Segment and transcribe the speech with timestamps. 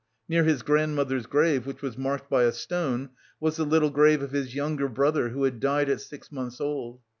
[0.27, 4.31] Near his grandmother's grave, which was marked by a stone, was the little grave of
[4.31, 7.01] his younger brother who had died at six months old.